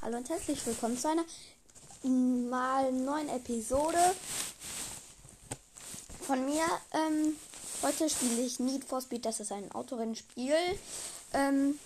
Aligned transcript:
Hallo 0.00 0.16
und 0.18 0.28
herzlich 0.28 0.64
willkommen 0.64 0.96
zu 0.96 1.08
einer 1.08 1.24
mal 2.04 2.92
neuen 2.92 3.28
Episode 3.30 3.98
von 6.20 6.44
mir. 6.44 6.62
Ähm, 6.92 7.34
heute 7.82 8.08
spiele 8.08 8.42
ich 8.42 8.60
Need 8.60 8.84
for 8.84 9.00
Speed, 9.00 9.24
das 9.26 9.40
ist 9.40 9.50
ein 9.50 9.72
Autorennspiel. 9.72 10.54
Ähm, 11.32 11.80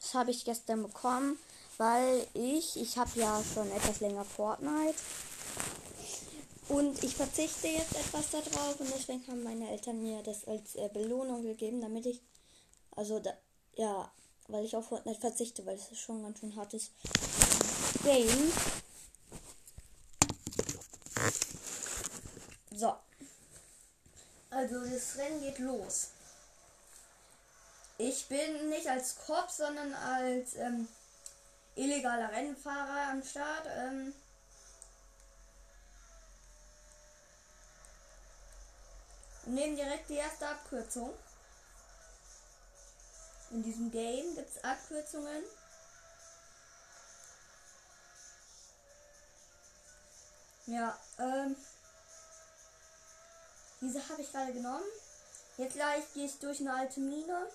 das 0.00 0.14
habe 0.14 0.30
ich 0.30 0.46
gestern 0.46 0.82
bekommen, 0.84 1.38
weil 1.76 2.26
ich, 2.32 2.80
ich 2.80 2.96
habe 2.96 3.10
ja 3.20 3.42
schon 3.52 3.70
etwas 3.72 4.00
länger 4.00 4.24
Fortnite. 4.24 4.98
Und 6.70 7.04
ich 7.04 7.14
verzichte 7.14 7.68
jetzt 7.68 7.94
etwas 7.94 8.30
darauf 8.30 8.80
und 8.80 8.90
deswegen 8.90 9.26
haben 9.28 9.44
meine 9.44 9.70
Eltern 9.70 10.02
mir 10.02 10.22
das 10.22 10.48
als 10.48 10.76
äh, 10.76 10.88
Belohnung 10.88 11.42
gegeben, 11.42 11.82
damit 11.82 12.06
ich, 12.06 12.22
also 12.92 13.20
da, 13.20 13.34
ja, 13.76 14.10
weil 14.48 14.64
ich 14.64 14.76
auf 14.76 14.88
Fortnite 14.88 15.20
verzichte, 15.20 15.64
weil 15.66 15.76
es 15.76 15.90
ist 15.90 16.00
schon 16.00 16.22
ganz 16.22 16.40
schön 16.40 16.56
hartes 16.56 16.90
Game. 18.02 18.52
So. 22.74 22.94
Also 24.50 24.80
das 24.80 25.16
Rennen 25.16 25.40
geht 25.40 25.58
los. 25.58 26.10
Ich 27.98 28.26
bin 28.26 28.68
nicht 28.68 28.86
als 28.88 29.16
Cop, 29.16 29.50
sondern 29.50 29.94
als 29.94 30.54
ähm, 30.56 30.86
illegaler 31.74 32.30
Rennfahrer 32.30 33.10
am 33.10 33.22
Start. 33.22 33.66
Ähm, 33.66 34.12
nehmen 39.46 39.76
direkt 39.76 40.10
die 40.10 40.14
erste 40.14 40.46
Abkürzung. 40.46 41.12
In 43.56 43.62
diesem 43.62 43.90
Game 43.90 44.34
gibt 44.34 44.54
es 44.54 44.62
Abkürzungen. 44.62 45.42
Ja, 50.66 50.98
ähm. 51.18 51.56
Diese 53.80 54.06
habe 54.10 54.20
ich 54.20 54.30
gerade 54.30 54.52
genommen. 54.52 54.84
Jetzt 55.56 55.72
gleich 55.72 56.04
gehe 56.12 56.26
ich 56.26 56.38
durch 56.38 56.60
eine 56.60 56.74
alte 56.74 57.00
Mine. 57.00 57.46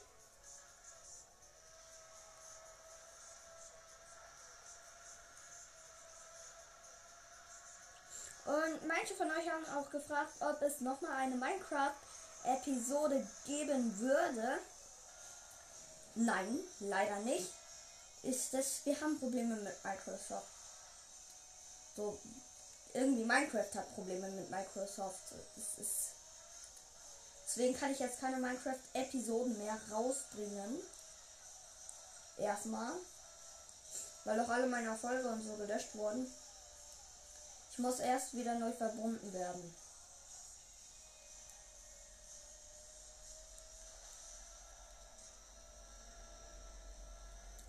Und 8.48 8.88
manche 8.88 9.14
von 9.14 9.30
euch 9.30 9.48
haben 9.52 9.66
auch 9.78 9.92
gefragt, 9.92 10.34
ob 10.40 10.60
es 10.64 10.82
nochmal 10.82 11.12
eine 11.12 11.36
Minecraft-Episode 11.36 13.28
geben 13.46 14.00
würde. 14.00 14.62
Nein, 16.16 16.60
leider 16.80 17.20
nicht. 17.20 17.52
Ist 18.24 18.54
das, 18.54 18.82
wir 18.86 19.00
haben 19.02 19.20
Probleme 19.20 19.56
mit 19.56 19.84
Microsoft. 19.84 20.48
So, 21.96 22.18
irgendwie 22.94 23.24
Minecraft 23.24 23.76
hat 23.76 23.96
Probleme 23.96 24.30
mit 24.30 24.50
Microsoft. 24.50 25.32
Das 25.56 25.86
ist, 25.86 26.10
deswegen 27.46 27.78
kann 27.78 27.92
ich 27.92 28.00
jetzt 28.00 28.20
keine 28.20 28.38
Minecraft-Episoden 28.38 29.58
mehr 29.58 29.78
rausbringen. 29.92 30.80
Erstmal. 32.38 32.94
Weil 34.24 34.40
auch 34.40 34.50
alle 34.50 34.68
meine 34.68 34.90
Erfolge 34.90 35.28
und 35.28 35.44
so 35.44 35.56
gelöscht 35.56 35.96
wurden. 35.96 36.32
Ich 37.72 37.80
muss 37.80 38.00
erst 38.00 38.34
wieder 38.34 38.56
neu 38.56 38.72
verbunden 38.72 39.34
werden. 39.34 39.76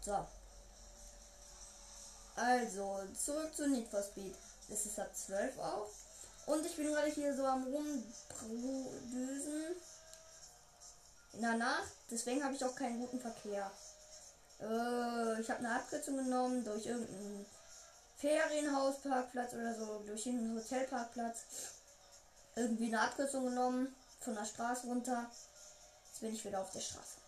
So. 0.04 0.26
Also, 2.34 3.00
zurück 3.14 3.54
zu 3.54 3.68
Need 3.68 3.88
for 3.88 4.02
Speed. 4.02 4.34
Es 4.68 4.86
ist 4.86 4.98
ab 4.98 5.14
12 5.14 5.58
auf. 5.58 5.90
Und 6.46 6.66
ich 6.66 6.74
bin 6.76 6.88
gerade 6.88 7.08
hier 7.08 7.36
so 7.36 7.44
am 7.44 7.64
rumdüsen. 7.64 8.16
In 11.34 11.40
der 11.40 11.56
Nacht. 11.56 11.92
Deswegen 12.10 12.42
habe 12.42 12.54
ich 12.54 12.64
auch 12.64 12.74
keinen 12.74 13.00
guten 13.00 13.20
Verkehr. 13.20 13.70
Äh, 14.60 15.40
ich 15.40 15.48
habe 15.50 15.60
eine 15.60 15.76
Abkürzung 15.76 16.16
genommen 16.16 16.64
durch 16.64 16.86
irgendeinen 16.86 17.46
Ferienhausparkplatz 18.16 19.54
oder 19.54 19.74
so. 19.74 20.02
Durch 20.06 20.26
einen 20.26 20.56
Hotelparkplatz. 20.56 21.44
Irgendwie 22.56 22.86
eine 22.86 23.02
Abkürzung 23.02 23.44
genommen. 23.44 23.94
Von 24.20 24.34
der 24.34 24.44
Straße 24.44 24.86
runter. 24.88 25.30
Jetzt 26.08 26.20
bin 26.20 26.34
ich 26.34 26.44
wieder 26.44 26.60
auf 26.60 26.70
der 26.70 26.80
Straße. 26.80 27.21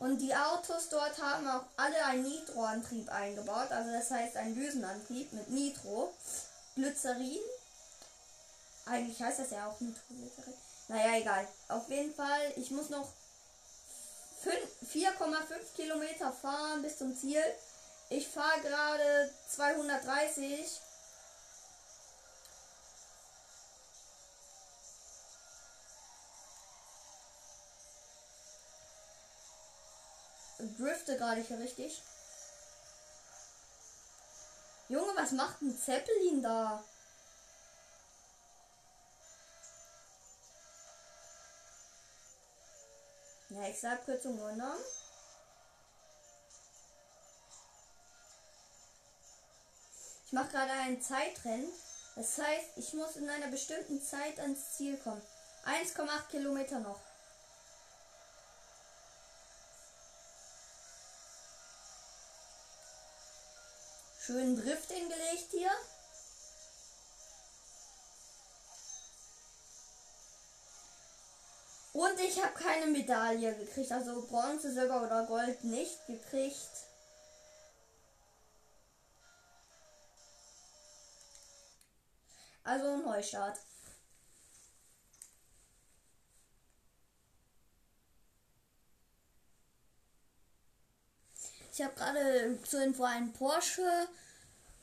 Und 0.00 0.18
die 0.18 0.34
Autos 0.34 0.88
dort 0.88 1.20
haben 1.22 1.46
auch 1.46 1.64
alle 1.76 2.04
einen 2.06 2.22
Nitro-Antrieb 2.22 3.10
eingebaut. 3.10 3.70
Also 3.70 3.92
das 3.92 4.10
heißt 4.10 4.36
ein 4.36 4.54
Düsenantrieb 4.54 5.30
mit 5.32 5.50
Nitro. 5.50 6.12
Glycerin. 6.74 7.38
Eigentlich 8.86 9.20
heißt 9.22 9.40
das 9.40 9.50
ja 9.50 9.68
auch 9.68 9.78
Nitroglycerin. 9.78 10.54
Naja, 10.88 11.18
egal. 11.18 11.46
Auf 11.68 11.88
jeden 11.90 12.14
Fall, 12.14 12.40
ich 12.56 12.70
muss 12.70 12.88
noch 12.88 13.08
4,5 14.90 15.04
Kilometer 15.76 16.32
fahren 16.32 16.80
bis 16.80 16.96
zum 16.96 17.14
Ziel. 17.14 17.42
Ich 18.08 18.26
fahre 18.26 18.60
gerade 18.62 19.30
230. 19.50 20.80
drifte 30.76 31.16
gerade 31.16 31.40
hier 31.40 31.58
richtig. 31.58 32.02
Junge, 34.88 35.12
was 35.14 35.32
macht 35.32 35.62
ein 35.62 35.78
Zeppelin 35.78 36.42
da? 36.42 36.82
Nächste 43.50 43.90
Abkürzung 43.90 44.36
genommen. 44.36 44.78
Ich 50.26 50.32
mache 50.32 50.48
gerade 50.50 50.70
ein 50.70 51.02
Zeitrennen. 51.02 51.68
Das 52.14 52.38
heißt, 52.38 52.76
ich 52.76 52.92
muss 52.94 53.16
in 53.16 53.28
einer 53.28 53.48
bestimmten 53.48 54.00
Zeit 54.00 54.38
ans 54.38 54.76
Ziel 54.76 54.96
kommen. 54.98 55.22
1,8 55.64 56.30
Kilometer 56.30 56.78
noch. 56.78 57.00
Schön 64.30 64.54
Drift 64.54 64.92
hingelegt 64.92 65.48
hier. 65.50 65.72
Und 71.92 72.20
ich 72.20 72.40
habe 72.40 72.54
keine 72.54 72.86
Medaille 72.86 73.56
gekriegt, 73.56 73.90
also 73.90 74.24
Bronze, 74.28 74.72
Silber 74.72 75.02
oder 75.02 75.26
Gold 75.26 75.64
nicht 75.64 76.06
gekriegt. 76.06 76.70
Also 82.62 82.98
Neustart. 82.98 83.58
Ich 91.72 91.82
habe 91.82 91.94
gerade 91.94 92.58
zur 92.64 92.82
Info 92.82 93.04
einen 93.04 93.32
Porsche. 93.32 94.08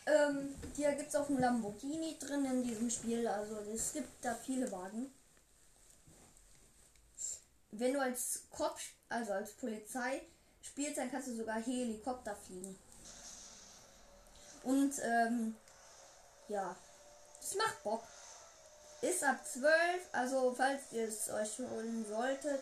Ähm, 0.06 0.56
hier 0.76 0.94
gibt 0.94 1.10
es 1.10 1.16
auch 1.16 1.28
einen 1.28 1.40
Lamborghini 1.40 2.18
drin 2.18 2.46
in 2.46 2.64
diesem 2.64 2.90
Spiel. 2.90 3.28
Also 3.28 3.58
es 3.74 3.94
gibt 3.94 4.24
da 4.24 4.36
viele 4.36 4.72
Wagen. 4.72 5.12
Wenn 7.72 7.94
du 7.94 8.02
als 8.02 8.44
Kopf, 8.50 8.82
also 9.10 9.34
als 9.34 9.52
Polizei 9.54 10.22
spielst, 10.62 10.98
dann 10.98 11.12
kannst 11.12 11.28
du 11.28 11.36
sogar 11.36 11.62
Helikopter 11.62 12.36
fliegen. 12.36 12.78
Und 14.64 14.94
ähm, 15.04 15.56
ja, 16.48 16.76
das 17.42 17.56
macht 17.56 17.84
Bock. 17.84 18.04
Ist 19.02 19.24
ab 19.24 19.46
12, 19.46 19.72
also 20.12 20.54
falls 20.56 20.82
ihr 20.92 21.08
es 21.08 21.30
euch 21.30 21.60
holen 21.60 22.06
solltet, 22.10 22.62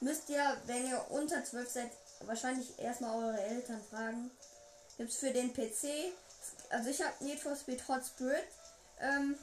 müsst 0.00 0.28
ihr, 0.30 0.56
wenn 0.66 0.86
ihr 0.86 1.04
unter 1.10 1.44
12 1.44 1.70
seid, 1.70 1.90
wahrscheinlich 2.20 2.78
erstmal 2.78 3.16
eure 3.24 3.40
Eltern 3.40 3.82
fragen. 3.90 4.30
Gibt 4.96 5.10
es 5.10 5.18
für 5.18 5.30
den 5.30 5.52
PC, 5.52 6.12
also 6.70 6.90
ich 6.90 7.02
habe 7.02 7.24
Need 7.24 7.40
for 7.40 7.54
Speed 7.54 7.86
Hot 7.88 8.04
Spirit. 8.04 8.44
Ähm, 9.00 9.36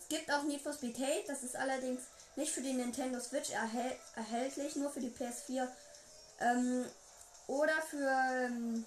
es 0.00 0.08
gibt 0.08 0.32
auch 0.32 0.42
Need 0.44 0.62
for 0.62 0.72
Speed 0.72 0.98
Hate, 0.98 1.24
das 1.26 1.42
ist 1.42 1.56
allerdings 1.56 2.02
nicht 2.36 2.52
für 2.52 2.62
die 2.62 2.72
Nintendo 2.72 3.20
Switch 3.20 3.50
erhält 3.50 3.98
erhältlich, 4.14 4.76
nur 4.76 4.90
für 4.90 5.00
die 5.00 5.10
PS4. 5.10 5.68
Ähm, 6.40 6.86
oder 7.48 7.82
für 7.82 8.08
ähm, 8.08 8.84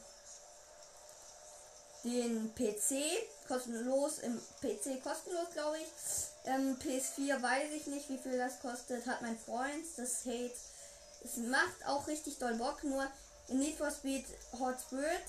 den 2.03 2.53
PC, 2.55 3.27
kostenlos, 3.47 4.19
im 4.19 4.39
PC 4.61 5.03
kostenlos, 5.03 5.49
glaube 5.53 5.77
ich. 5.79 5.87
Ähm, 6.45 6.77
PS4 6.79 7.41
weiß 7.41 7.71
ich 7.73 7.87
nicht, 7.87 8.09
wie 8.09 8.17
viel 8.17 8.37
das 8.37 8.59
kostet, 8.61 9.05
hat 9.05 9.21
mein 9.21 9.37
Freund, 9.37 9.85
das 9.97 10.25
Hate 10.25 10.53
Es 11.23 11.37
macht 11.37 11.85
auch 11.85 12.07
richtig 12.07 12.37
doll 12.39 12.55
Bock, 12.55 12.83
nur 12.83 13.07
in 13.47 13.59
Need 13.59 13.77
for 13.77 13.91
Speed 13.91 14.25
Hot 14.59 14.75
Spirit 14.79 15.21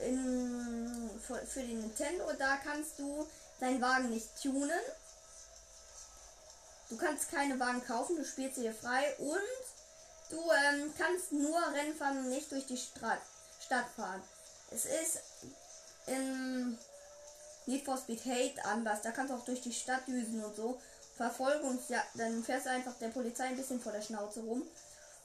in, 0.00 1.10
für, 1.26 1.36
für 1.46 1.60
den 1.60 1.80
Nintendo, 1.80 2.32
da 2.38 2.56
kannst 2.56 2.98
du 2.98 3.26
deinen 3.60 3.80
Wagen 3.80 4.10
nicht 4.10 4.28
tunen. 4.42 4.80
Du 6.88 6.96
kannst 6.96 7.30
keine 7.30 7.58
Wagen 7.58 7.84
kaufen, 7.86 8.16
du 8.16 8.24
spielst 8.24 8.56
sie 8.56 8.62
dir 8.62 8.74
frei 8.74 9.14
und 9.18 9.38
du 10.30 10.36
ähm, 10.36 10.92
kannst 10.98 11.32
nur 11.32 11.58
Rennen 11.72 11.94
fahren 11.94 12.28
nicht 12.28 12.50
durch 12.52 12.66
die 12.66 12.76
Stra 12.76 13.16
Stadt 13.64 13.86
fahren. 13.96 14.22
Es 14.70 14.84
ist 14.84 15.20
in 16.06 16.78
Need 17.66 17.84
for 17.84 17.96
Speed 17.96 18.24
Hate 18.26 18.64
anders. 18.64 19.02
Da 19.02 19.12
kannst 19.12 19.32
du 19.32 19.36
auch 19.36 19.44
durch 19.44 19.60
die 19.60 19.72
Stadt 19.72 20.06
düsen 20.08 20.44
und 20.44 20.56
so. 20.56 20.80
Verfolgungs 21.16 21.88
ja, 21.88 22.02
dann 22.14 22.42
fährst 22.42 22.66
du 22.66 22.70
einfach 22.70 22.94
der 22.98 23.08
Polizei 23.08 23.44
ein 23.44 23.56
bisschen 23.56 23.80
vor 23.80 23.92
der 23.92 24.02
Schnauze 24.02 24.40
rum, 24.40 24.66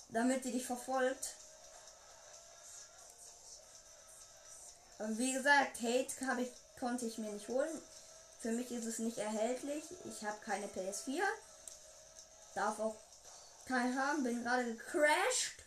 damit 0.09 0.43
sie 0.43 0.51
dich 0.51 0.65
verfolgt. 0.65 1.35
Aber 4.99 5.17
wie 5.17 5.33
gesagt, 5.33 5.77
Hate 5.81 6.41
ich, 6.41 6.51
konnte 6.79 7.05
ich 7.05 7.17
mir 7.17 7.31
nicht 7.31 7.47
holen. 7.47 7.81
Für 8.39 8.51
mich 8.51 8.71
ist 8.71 8.85
es 8.85 8.99
nicht 8.99 9.17
erhältlich. 9.17 9.83
Ich 10.05 10.23
habe 10.23 10.39
keine 10.41 10.67
PS4. 10.67 11.21
Darf 12.55 12.79
auch 12.79 12.95
keinen 13.67 13.99
haben. 13.99 14.23
Bin 14.23 14.43
gerade 14.43 14.65
gecrashed. 14.65 15.63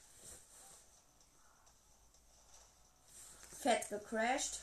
Fett 3.60 3.88
gecrashed. 3.88 4.60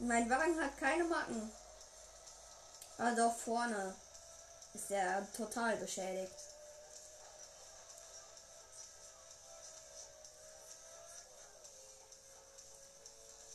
Mein 0.00 0.28
Wagen 0.28 0.60
hat 0.60 0.76
keine 0.78 1.04
Macken. 1.04 1.50
Also 2.98 3.30
vorne 3.30 3.94
ist 4.74 4.90
der 4.90 5.26
total 5.32 5.76
beschädigt. 5.76 6.53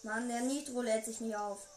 Mann, 0.03 0.29
der 0.29 0.41
Nitro 0.41 0.81
lädt 0.81 1.05
sich 1.05 1.19
nicht 1.19 1.35
auf. 1.35 1.67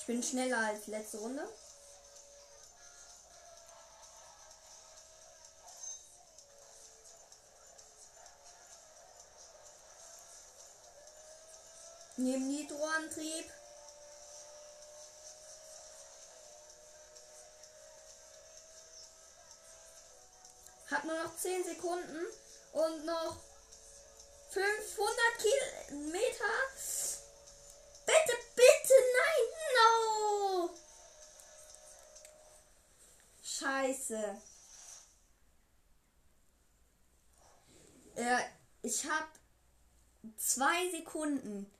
Ich 0.00 0.06
bin 0.06 0.22
schneller 0.22 0.56
als 0.56 0.86
letzte 0.86 1.18
Runde. 1.18 1.46
Neben 12.16 12.48
Nitro-Antrieb. 12.48 13.44
Hat 20.90 21.04
nur 21.04 21.22
noch 21.22 21.36
10 21.36 21.64
Sekunden 21.64 22.26
und 22.72 23.04
noch 23.04 23.36
500 24.50 25.18
Kilometer. 25.38 26.44
Scheiße. 34.10 34.40
Äh, 38.16 38.40
ich 38.82 39.04
hab 39.08 39.28
zwei 40.36 40.90
Sekunden. 40.90 41.70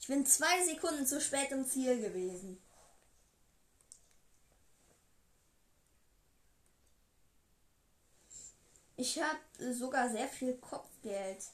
Ich 0.00 0.06
bin 0.06 0.24
zwei 0.24 0.64
Sekunden 0.64 1.06
zu 1.06 1.20
spät 1.20 1.50
im 1.50 1.66
Ziel 1.66 2.00
gewesen. 2.00 2.62
Ich 8.98 9.20
habe 9.20 9.74
sogar 9.74 10.08
sehr 10.08 10.28
viel 10.28 10.56
Kopfgeld. 10.56 11.44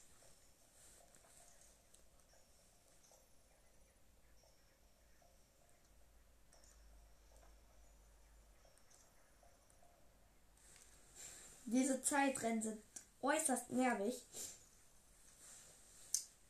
Diese 11.65 12.01
Zeitrennen 12.03 12.61
sind 12.61 12.81
äußerst 13.21 13.71
nervig. 13.71 14.21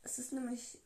Es 0.02 0.18
ist 0.18 0.32
nämlich 0.32 0.78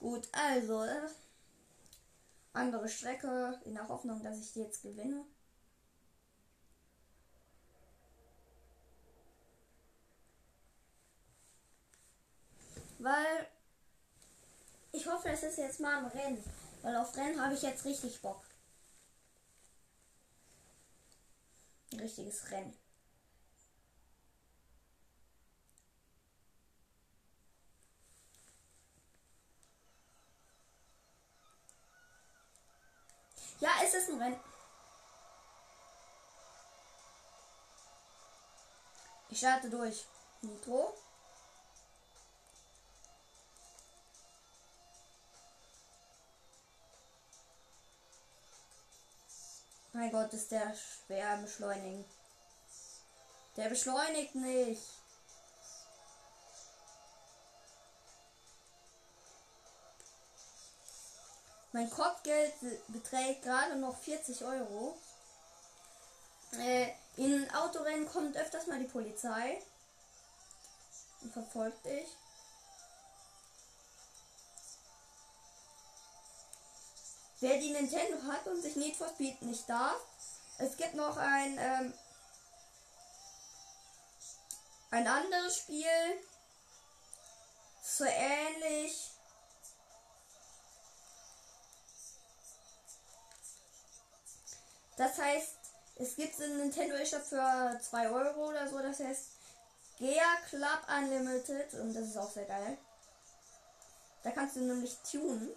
Gut, 0.00 0.28
also 0.32 0.84
äh, 0.84 1.08
andere 2.52 2.88
Strecke 2.88 3.60
in 3.64 3.74
der 3.74 3.88
Hoffnung, 3.88 4.22
dass 4.22 4.38
ich 4.38 4.52
die 4.52 4.60
jetzt 4.60 4.82
gewinne. 4.82 5.24
Weil 12.98 13.48
ich 14.92 15.06
hoffe, 15.06 15.28
es 15.28 15.42
ist 15.42 15.58
jetzt 15.58 15.80
mal 15.80 15.98
ein 15.98 16.06
Rennen. 16.06 16.44
Weil 16.82 16.96
auf 16.96 17.16
Rennen 17.16 17.40
habe 17.40 17.54
ich 17.54 17.62
jetzt 17.62 17.84
richtig 17.84 18.20
Bock. 18.20 18.44
Ein 21.92 22.00
richtiges 22.00 22.50
Rennen. 22.50 22.76
Ja, 33.60 33.70
es 33.82 33.94
ist 33.94 34.10
ein 34.10 34.20
Rennen. 34.20 34.40
Ich 39.30 39.38
starte 39.38 39.68
durch. 39.68 40.06
Nitro. 40.42 40.94
Mein 49.98 50.12
Gott, 50.12 50.32
ist 50.32 50.52
der 50.52 50.72
schwer 50.76 51.38
beschleunigen. 51.38 52.04
Der 53.56 53.68
beschleunigt 53.68 54.32
nicht. 54.36 54.80
Mein 61.72 61.90
Kopfgeld 61.90 62.52
beträgt 62.86 63.42
gerade 63.42 63.74
noch 63.74 63.98
40 63.98 64.44
Euro. 64.44 64.96
Äh, 66.52 66.92
in 67.16 67.50
Autorennen 67.56 68.06
kommt 68.06 68.36
öfters 68.36 68.68
mal 68.68 68.78
die 68.78 68.86
Polizei 68.86 69.60
und 71.22 71.32
verfolgt 71.32 71.84
dich. 71.84 72.06
Wer 77.40 77.58
die 77.58 77.70
Nintendo 77.70 78.20
hat 78.24 78.46
und 78.46 78.60
sich 78.60 78.74
Need 78.76 78.96
for 78.96 79.08
Speed 79.08 79.42
nicht 79.42 79.68
darf, 79.68 80.00
es 80.58 80.76
gibt 80.76 80.94
noch 80.94 81.16
ein 81.16 81.56
ähm, 81.58 81.94
ein 84.90 85.06
anderes 85.06 85.58
Spiel, 85.58 85.84
so 87.82 88.04
ähnlich. 88.04 89.10
Das 94.96 95.16
heißt, 95.18 95.54
es 95.96 96.16
gibt 96.16 96.40
einen 96.40 96.58
Nintendo 96.58 96.96
eShop 96.96 97.22
für 97.22 97.78
2 97.80 98.10
Euro 98.10 98.48
oder 98.48 98.68
so. 98.68 98.78
Das 98.78 98.98
heißt 98.98 99.28
Gea 99.98 100.36
Club 100.48 100.80
Unlimited 100.88 101.74
und 101.74 101.94
das 101.94 102.08
ist 102.08 102.16
auch 102.16 102.30
sehr 102.30 102.46
geil. 102.46 102.78
Da 104.22 104.30
kannst 104.30 104.56
du 104.56 104.60
nämlich 104.60 104.96
tunen. 105.10 105.52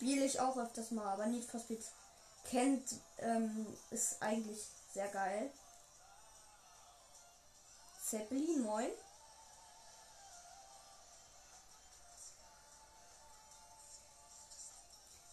Spiele 0.00 0.24
ich 0.24 0.40
auch 0.40 0.56
öfters 0.56 0.92
mal, 0.92 1.12
aber 1.12 1.26
Need 1.26 1.44
for 1.44 1.60
Speed 1.60 1.84
kennt 2.48 2.88
ähm, 3.18 3.66
ist 3.90 4.22
eigentlich 4.22 4.58
sehr 4.94 5.08
geil. 5.08 5.52
Zeppelin, 8.02 8.62
moin. 8.62 8.88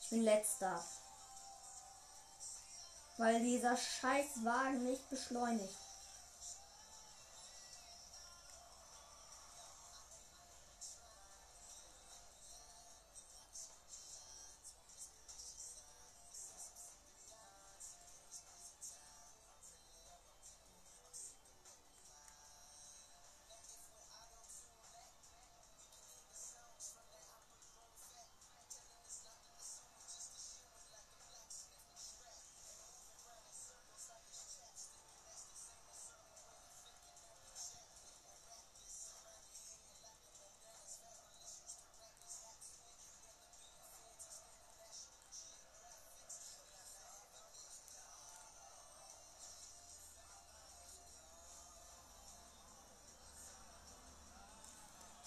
Ich 0.02 0.10
bin 0.10 0.24
letzter. 0.24 0.84
Weil 3.16 3.40
dieser 3.40 3.78
scheiß 3.78 4.44
Wagen 4.44 4.84
nicht 4.84 5.10
beschleunigt. 5.10 5.87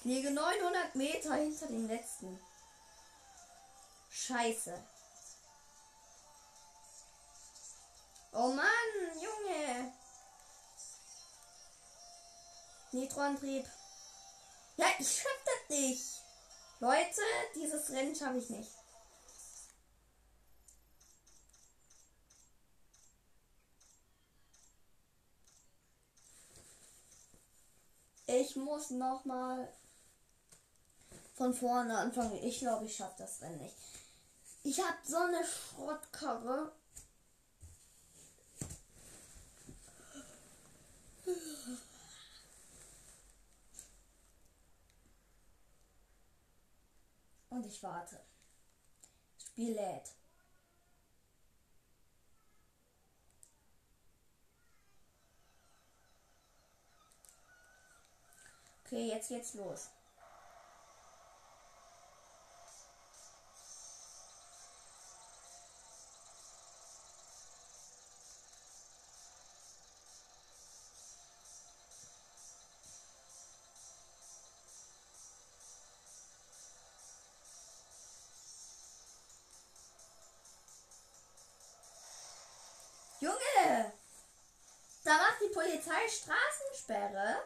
Ich 0.01 0.07
liege 0.07 0.31
900 0.31 0.95
Meter 0.95 1.35
hinter 1.35 1.67
dem 1.67 1.87
letzten. 1.87 2.41
Scheiße. 4.09 4.83
Oh 8.33 8.49
Mann, 8.49 8.67
Junge. 9.21 9.93
Nitroantrieb. 12.93 13.67
Ja, 14.79 14.87
ich 14.99 15.21
schaff 15.21 15.45
das 15.45 15.69
nicht. 15.69 16.23
Leute, 16.79 17.21
dieses 17.55 17.91
Rennen 17.91 18.17
schaffe 18.17 18.39
ich 18.39 18.49
nicht. 18.49 18.71
Ich 28.27 28.57
muss 28.57 28.91
noch 28.91 29.27
mal 29.27 29.71
von 31.41 31.55
vorne 31.55 31.97
anfangen. 31.97 32.35
Ich 32.45 32.59
glaube, 32.59 32.85
ich 32.85 32.95
schaffe 32.95 33.15
das 33.17 33.41
Rennen 33.41 33.63
nicht. 33.63 33.75
Ich 34.63 34.79
habe 34.79 34.99
so 35.03 35.17
eine 35.17 35.43
Schrottkarre. 35.43 36.71
Und 47.49 47.65
ich 47.65 47.83
warte. 47.83 48.21
Das 49.39 49.47
Spiel 49.47 49.73
lädt. 49.73 50.11
Okay, 58.85 59.09
jetzt 59.09 59.29
geht's 59.31 59.55
los. 59.55 59.89
Polizei 85.81 86.09
Straßensperre. 86.09 87.43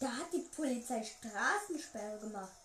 Da 0.00 0.06
hat 0.08 0.32
die 0.34 0.48
Polizei 0.54 1.02
Straßensperre 1.02 2.18
gemacht. 2.18 2.61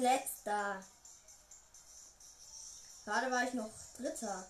Letzter. 0.00 0.82
Gerade 3.04 3.30
war 3.30 3.44
ich 3.44 3.54
noch 3.54 3.70
dritter. 3.96 4.46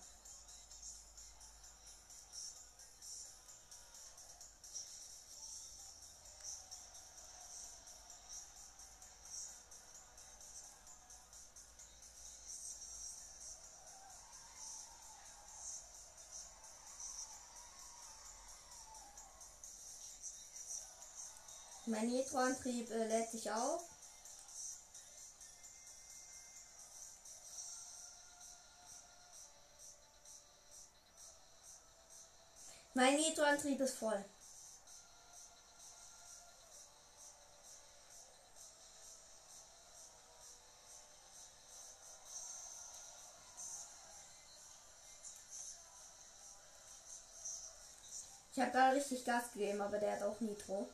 Mein 21.87 22.07
Nitroantrieb 22.07 22.89
äh, 22.91 23.07
lädt 23.07 23.31
sich 23.31 23.51
auf. 23.51 23.90
Mein 33.01 33.15
Nitroantrieb 33.15 33.79
ist 33.79 33.95
voll. 33.95 34.23
Ich 48.51 48.59
habe 48.59 48.71
da 48.71 48.89
richtig 48.89 49.25
Gas 49.25 49.51
gegeben, 49.53 49.81
aber 49.81 49.97
der 49.97 50.11
hat 50.11 50.21
auch 50.21 50.39
Nitro. 50.39 50.87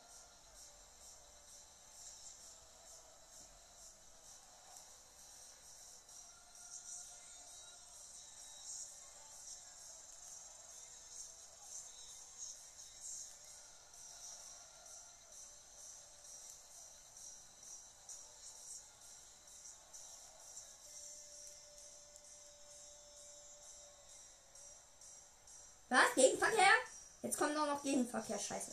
Gegenverkehr 27.87 28.37
scheiße. 28.37 28.71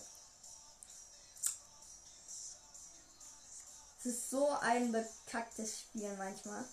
Es 4.01 4.07
ist 4.07 4.29
so 4.29 4.49
ein 4.61 4.91
bekacktes 4.91 5.83
Spiel 5.83 6.17
manchmal. 6.17 6.65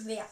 Schwer. 0.00 0.26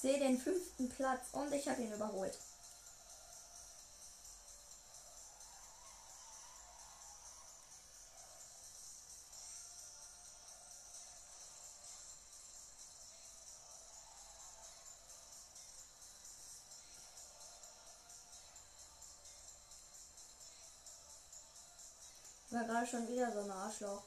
Sehe 0.00 0.18
den 0.18 0.38
fünften 0.38 0.88
Platz 0.88 1.28
und 1.32 1.52
ich 1.52 1.68
habe 1.68 1.82
ihn 1.82 1.92
überholt. 1.92 2.38
War 22.56 22.64
gerade 22.64 22.86
schon 22.86 23.06
wieder 23.06 23.30
so 23.30 23.40
ein 23.40 23.50
Arschloch. 23.50 24.02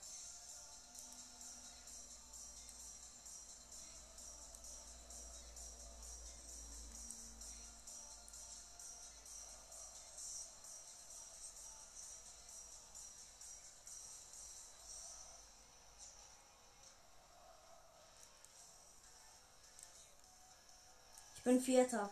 Ich 21.35 21.43
bin 21.43 21.61
Vierter. 21.61 22.09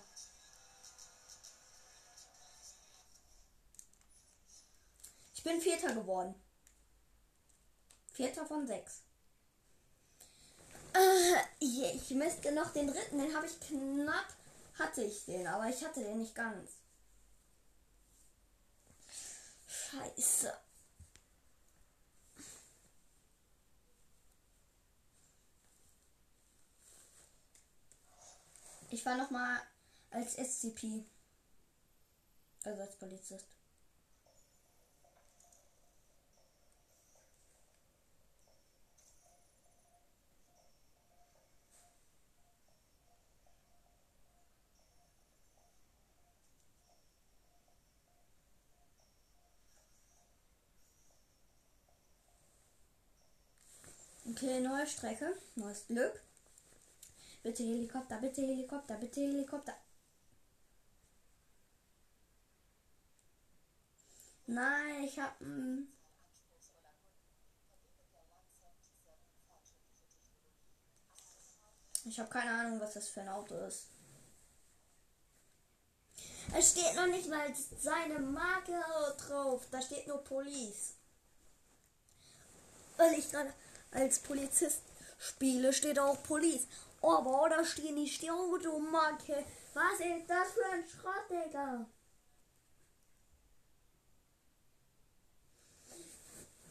Bin 5.48 5.62
Vierter 5.62 5.94
geworden. 5.96 6.36
Vierter 8.14 8.46
von 8.46 8.68
sechs. 8.68 9.04
Äh, 10.94 11.38
ich 11.60 12.10
müsste 12.12 12.52
noch 12.52 12.74
den 12.74 12.88
dritten, 12.88 13.18
den 13.18 13.34
habe 13.36 13.46
ich 13.48 13.60
knapp, 13.62 14.28
hatte 14.78 15.04
ich 15.04 15.26
den, 15.26 15.48
aber 15.48 15.70
ich 15.70 15.84
hatte 15.86 16.04
den 16.04 16.20
nicht 16.20 16.36
ganz. 16.36 16.72
Scheiße. 19.68 20.54
Ich 28.90 29.06
war 29.06 29.16
noch 29.18 29.30
mal 29.30 29.62
als 30.12 30.36
SCP. 30.36 31.06
Also 32.64 32.82
als 32.82 32.96
Polizist. 32.98 33.57
Okay, 54.48 54.62
neue 54.62 54.88
Strecke, 54.88 55.36
neues 55.56 55.86
Glück. 55.88 56.22
Bitte 57.44 57.64
Helikopter, 57.64 58.18
bitte 58.18 58.44
Helikopter, 58.44 58.96
bitte 58.96 59.20
Helikopter. 59.20 59.76
Nein, 64.46 65.04
ich 65.04 65.20
hab. 65.20 65.42
mm, 65.42 65.90
Ich 72.06 72.18
habe 72.18 72.30
keine 72.30 72.52
Ahnung, 72.52 72.80
was 72.80 72.94
das 72.94 73.10
für 73.10 73.20
ein 73.20 73.28
Auto 73.28 73.54
ist. 73.68 73.88
Es 76.56 76.72
steht 76.72 76.96
noch 76.96 77.08
nicht 77.08 77.28
mal 77.28 77.54
seine 77.78 78.20
Marke 78.20 78.82
drauf. 79.28 79.68
Da 79.72 79.82
steht 79.82 80.08
nur 80.08 80.24
Police. 80.24 80.94
Weil 82.96 83.20
ich 83.20 83.30
gerade 83.30 83.54
als 83.92 84.20
Polizist 84.20 84.82
spiele, 85.20 85.74
steht 85.74 86.00
auch 86.00 86.22
Police. 86.24 86.68
Aber 87.02 87.50
da 87.50 87.64
steht 87.64 87.94
nicht 87.94 88.22
die 88.22 88.32
Automarke. 88.32 89.46
Was 89.74 90.00
ist 90.00 90.28
das 90.28 90.52
für 90.54 90.66
ein 90.74 90.84
Schrott, 90.88 91.30
Digga? 91.30 91.86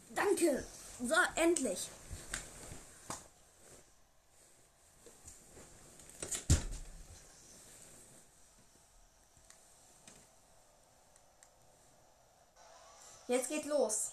Danke. 0.09 0.65
So, 0.99 1.15
endlich. 1.35 1.89
Jetzt 13.27 13.49
geht 13.49 13.65
los. 13.65 14.11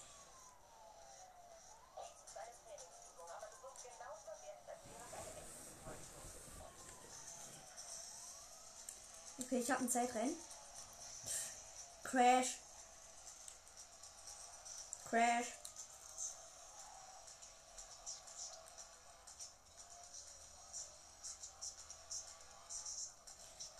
Okay, 9.44 9.58
ich 9.58 9.70
habe 9.70 9.84
ein 9.84 9.90
Zeitrennen. 9.90 10.34
Crash. 12.02 12.56
Crash. 15.10 15.46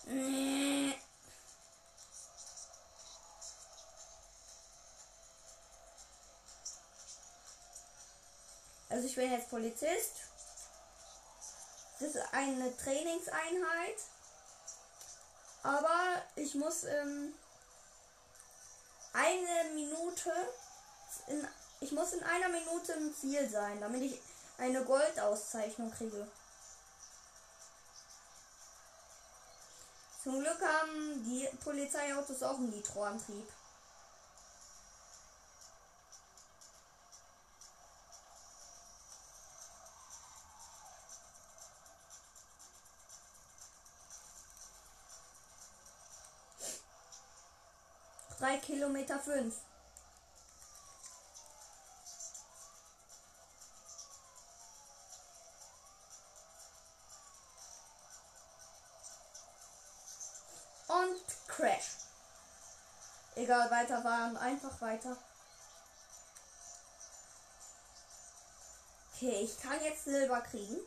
Nee. 0.05 0.93
Also 8.89 9.07
ich 9.07 9.15
bin 9.15 9.31
jetzt 9.31 9.49
Polizist. 9.49 10.11
Das 11.99 12.09
ist 12.09 12.33
eine 12.33 12.77
Trainingseinheit. 12.77 13.97
Aber 15.65 16.21
ich 16.35 16.53
muss 16.53 16.83
ähm, 16.83 17.33
eine 19.13 19.73
Minute 19.73 20.31
in, 21.25 21.47
ich 21.79 21.91
muss 21.91 22.13
in 22.13 22.21
einer 22.21 22.49
Minute 22.49 22.91
im 22.93 23.15
Ziel 23.15 23.49
sein, 23.49 23.81
damit 23.81 24.03
ich 24.03 24.21
eine 24.59 24.85
Goldauszeichnung 24.85 25.91
kriege. 25.91 26.27
Zum 30.23 30.39
Glück 30.39 30.61
haben 30.61 31.23
die 31.23 31.49
Polizeiautos 31.63 32.43
auch 32.43 32.57
einen 32.57 32.69
Nitroantrieb. 32.69 33.47
Drei 48.55 48.61
Kilometer 48.61 49.19
fünf. 49.19 49.55
Und 60.87 61.47
Crash. 61.47 61.97
Egal, 63.35 63.69
weiterfahren, 63.69 64.37
einfach 64.37 64.79
weiter. 64.79 65.17
Okay, 69.13 69.41
ich 69.41 69.59
kann 69.59 69.83
jetzt 69.83 70.05
Silber 70.05 70.39
kriegen. 70.39 70.77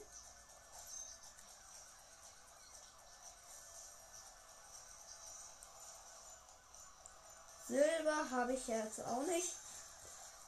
Silber 7.68 8.30
habe 8.30 8.54
ich 8.54 8.66
jetzt 8.66 9.00
auch 9.04 9.22
nicht. 9.24 9.54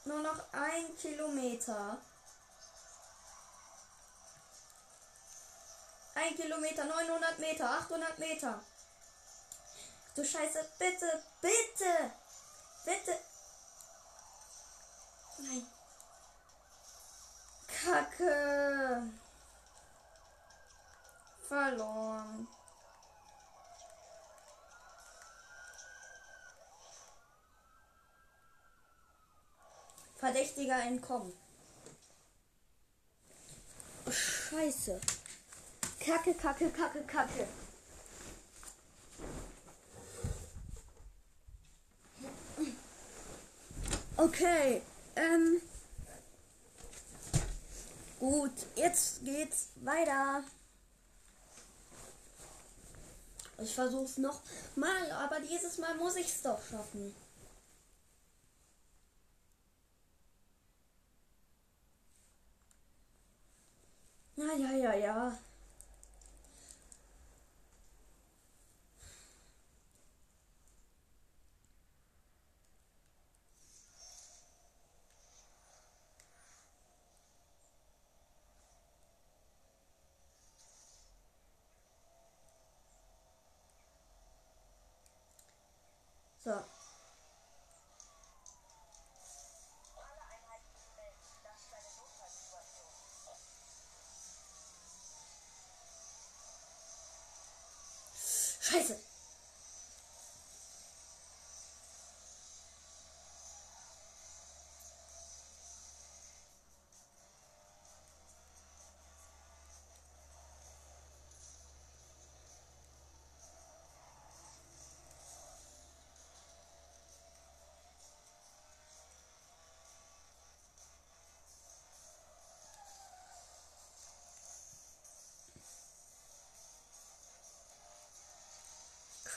Nur 0.05 0.19
noch 0.19 0.39
ein 0.51 0.97
Kilometer. 0.97 1.97
Ein 6.15 6.35
Kilometer, 6.35 6.85
900 6.85 7.39
Meter, 7.39 7.69
800 7.69 8.17
Meter. 8.19 8.61
Du 10.15 10.25
Scheiße, 10.25 10.65
bitte, 10.77 11.23
bitte, 11.41 12.11
bitte. 12.85 13.17
Nein. 15.37 15.67
Kacke. 17.67 19.03
Verloren. 21.47 22.47
Verdächtiger 30.21 30.79
entkommen. 30.83 31.33
Oh, 34.05 34.11
Scheiße. 34.11 35.01
Kacke, 35.99 36.35
kacke, 36.35 36.69
kacke, 36.69 37.01
kacke. 37.05 37.47
Okay, 44.15 44.83
ähm. 45.15 45.59
Gut, 48.19 48.51
jetzt 48.75 49.25
geht's 49.25 49.69
weiter. 49.77 50.43
Ich 53.57 53.73
versuch's 53.73 54.17
noch 54.17 54.39
mal, 54.75 55.11
aber 55.13 55.39
dieses 55.39 55.79
Mal 55.79 55.95
muss 55.95 56.15
ich's 56.15 56.43
doch 56.43 56.61
schaffen. 56.63 57.15
Ja, 64.41 64.53
ja, 64.57 64.71
ja, 64.73 64.93
ja. 64.95 65.50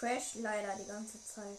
Crash 0.05 0.35
leider 0.35 0.77
die 0.77 0.87
ganze 0.87 1.19
Zeit. 1.25 1.57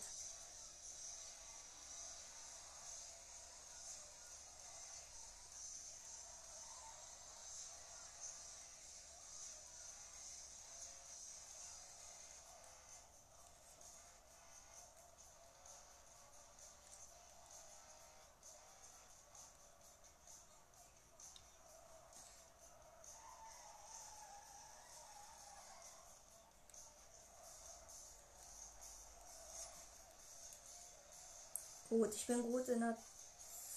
Gut, 31.97 32.13
ich 32.13 32.27
bin 32.27 32.43
gut 32.43 32.67
in 32.67 32.81
der 32.81 32.97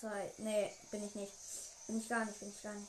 Zeit. 0.01 0.37
Nee, 0.41 0.73
bin 0.91 1.07
ich 1.07 1.15
nicht. 1.15 1.33
Bin 1.87 1.99
ich 1.99 2.09
gar 2.09 2.25
nicht, 2.25 2.41
bin 2.41 2.49
ich 2.49 2.63
gar 2.65 2.75
nicht. 2.75 2.89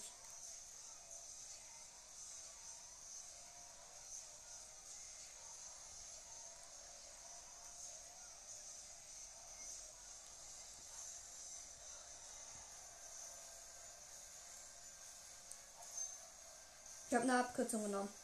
Ich 17.07 17.15
habe 17.15 17.23
eine 17.23 17.39
Abkürzung 17.39 17.83
genommen. 17.83 18.18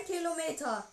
Ein 0.00 0.06
Kilometer. 0.06 0.84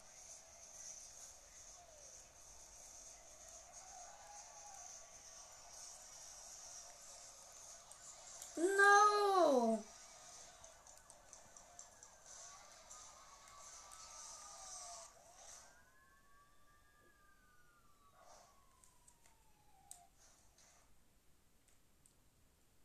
No. 8.57 9.83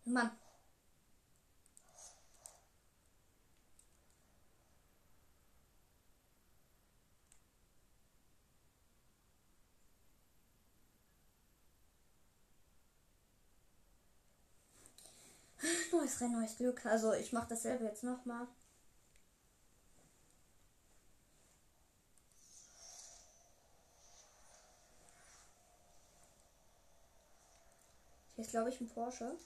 Mann. 0.05 0.42
Neues 15.93 16.21
Rennen, 16.23 16.33
neues 16.33 16.57
Glück. 16.57 16.87
Also 16.87 17.13
ich 17.13 17.33
mache 17.33 17.49
dasselbe 17.51 17.85
jetzt 17.85 18.03
nochmal. 18.03 18.47
Hier 28.35 28.45
ist 28.45 28.51
glaube 28.51 28.71
ich 28.71 28.81
ein 28.81 28.89
Porsche. 28.89 29.37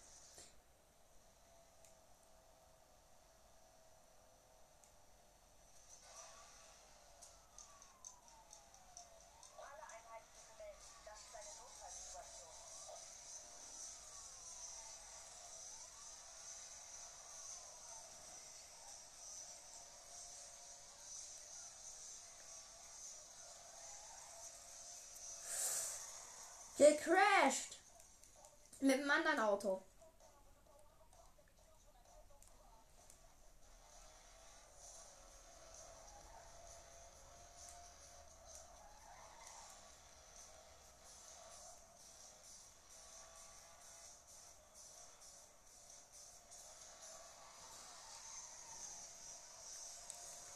an 29.27 29.37
dein 29.37 29.45
Auto. 29.45 29.83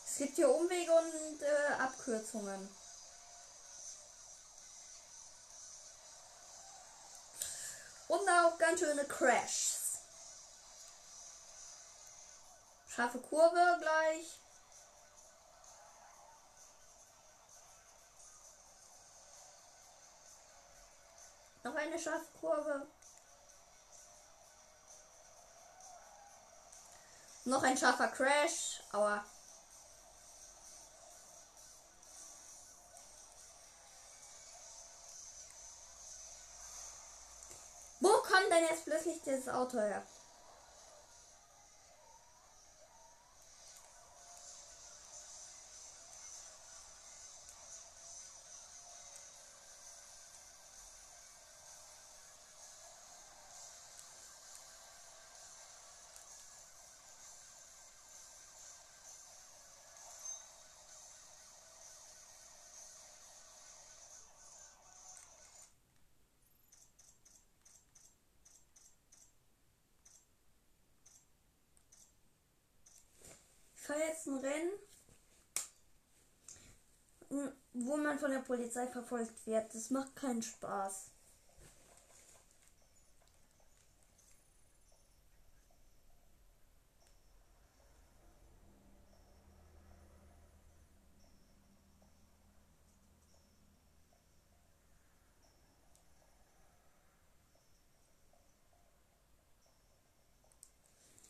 Es 0.07 0.27
gibt 0.27 0.37
hier 0.37 0.51
Umwege 0.51 0.93
und 0.93 1.43
äh, 1.43 1.73
Abkürzungen. 1.79 2.80
Schöne 8.81 9.05
Crashs. 9.05 9.99
Scharfe 12.89 13.21
Kurve 13.21 13.79
gleich. 13.79 14.41
Noch 21.63 21.75
eine 21.75 21.99
scharfe 21.99 22.33
Kurve. 22.41 22.87
Noch 27.45 27.63
ein 27.63 27.77
scharfer 27.77 28.09
Crash. 28.09 28.83
Aua. 28.93 29.23
Denn 38.61 38.69
jetzt 38.71 38.85
plötzlich 38.85 39.23
dieses 39.23 39.49
Auto 39.49 39.79
her? 39.79 40.03
Fahre 73.91 74.05
jetzt 74.05 74.27
ein 74.29 74.37
Rennen, 74.37 74.73
wo 77.73 77.97
man 77.97 78.19
von 78.21 78.31
der 78.31 78.39
Polizei 78.39 78.87
verfolgt 78.87 79.45
wird. 79.47 79.75
Das 79.75 79.91
macht 79.91 80.15
keinen 80.15 80.43
Spaß. 80.43 81.11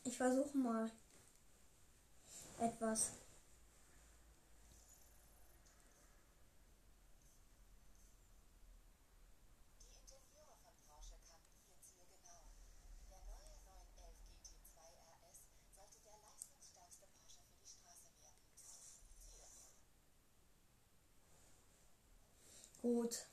Ich 0.03 0.17
versuche 0.17 0.55
mal 0.57 0.91
etwas. 2.61 3.13
Die 9.81 9.89
Ingenieure 9.97 10.55
von 10.61 10.73
Porsche 10.85 11.17
kannten 11.27 11.57
ihr 11.65 11.81
Ziel 11.81 12.05
genau. 12.05 12.45
Der 13.09 13.21
neue 13.25 13.57
911 13.65 14.13
GT2 14.29 14.77
RS 14.77 15.41
sollte 15.75 15.99
der 16.05 16.17
leistungsstärkste 16.21 17.07
Porsche 17.17 17.41
für 17.49 17.57
die 17.57 17.65
Straße 17.65 18.13
werden. 18.21 18.45
Ziel 18.53 18.81
Gut. 22.81 23.31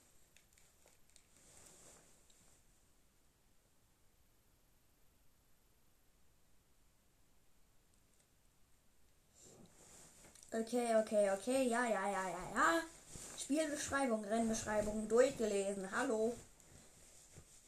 Okay, 10.61 10.97
okay, 10.97 11.31
okay. 11.31 11.69
Ja, 11.69 11.85
ja, 11.85 12.11
ja, 12.11 12.29
ja, 12.29 12.51
ja. 12.55 12.83
Spielbeschreibung, 13.37 14.25
Rennbeschreibung 14.25 15.07
durchgelesen. 15.07 15.89
Hallo. 15.93 16.35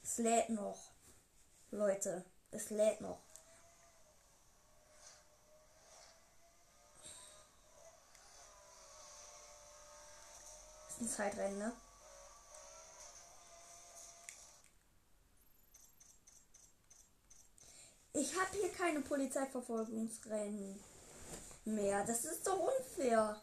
Es 0.03 0.19
lädt 0.19 0.49
noch. 0.49 0.79
Leute, 1.71 2.25
es 2.51 2.71
lädt 2.71 3.01
noch. 3.01 3.21
Ist 10.89 11.01
ein 11.01 11.09
Zeitrennen, 11.09 11.59
ne? 11.59 11.73
Ich 18.15 18.35
habe 18.35 18.57
hier 18.57 18.73
keine 18.73 19.01
Polizeiverfolgungsrennen 19.01 20.90
mehr. 21.65 22.05
Das 22.05 22.25
ist 22.25 22.47
doch 22.47 22.59
unfair. 22.59 23.43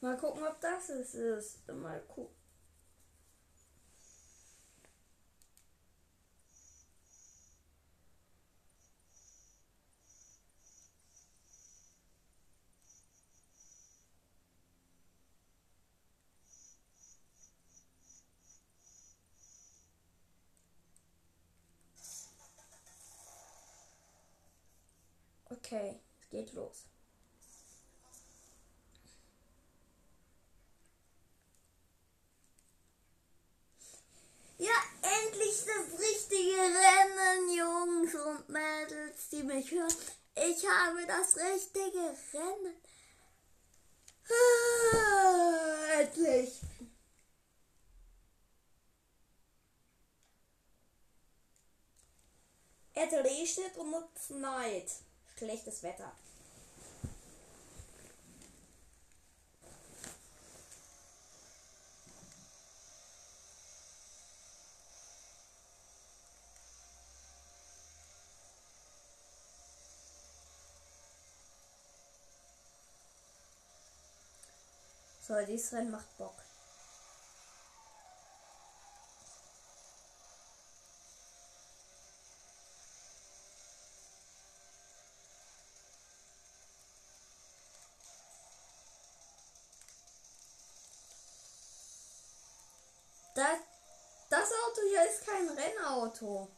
Mal 0.00 0.16
gucken, 0.16 0.42
ob 0.46 0.60
das 0.60 0.88
es 0.88 1.14
ist. 1.14 1.68
Mal 1.68 2.00
gucken. 2.08 2.39
Okay, 25.72 26.00
es 26.20 26.28
geht 26.30 26.52
los. 26.54 26.82
Ja, 34.58 34.68
endlich 35.00 35.64
das 35.64 35.96
richtige 35.96 36.60
Rennen, 36.60 37.56
Jungs 37.56 38.14
und 38.16 38.48
Mädels, 38.48 39.28
die 39.28 39.44
mich 39.44 39.70
hören. 39.70 39.94
Ich 40.34 40.66
habe 40.66 41.06
das 41.06 41.36
richtige 41.36 42.16
Rennen. 42.32 42.74
Ah, 44.28 46.00
endlich. 46.00 46.60
Es 52.92 53.12
regnet 53.12 53.76
und 53.76 53.94
es 54.16 54.26
schneit. 54.26 55.09
Schlechtes 55.40 55.82
Wetter. 55.82 56.12
So, 75.26 75.34
dieses 75.46 75.72
Rennen 75.72 75.90
macht 75.90 76.18
Bock. 76.18 76.34
Ist 95.04 95.26
kein 95.26 95.48
Rennauto. 95.48 96.48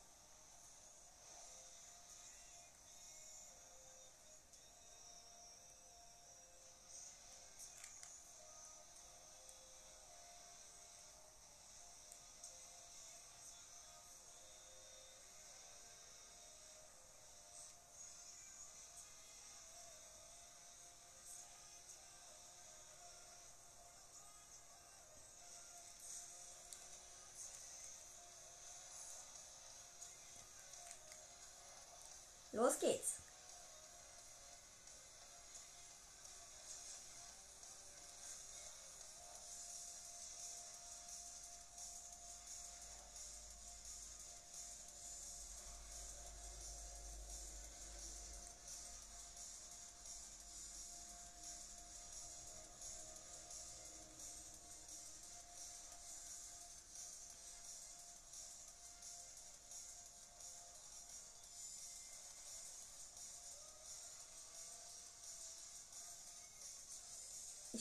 Los 32.62 32.78
geht's. 32.78 33.21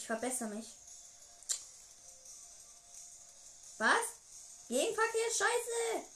Ich 0.01 0.07
verbessere 0.07 0.49
mich. 0.49 0.65
Was? 3.77 3.87
Gegenverkehr 4.67 5.27
ist 5.29 5.37
scheiße. 5.37 6.07